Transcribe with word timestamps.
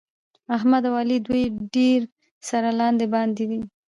احمد 0.55 0.83
او 0.89 0.93
علي 1.01 1.17
دوی 1.27 1.43
ډېر 1.75 1.99
سره 2.49 2.69
لاندې 2.79 3.05
باندې 3.13 3.43
دي. 3.49 3.59